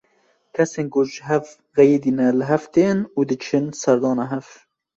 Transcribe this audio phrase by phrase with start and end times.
[0.53, 1.45] Kesên ku ji hev
[1.75, 4.47] xeyidîne li hev tên û diçin serdana hev.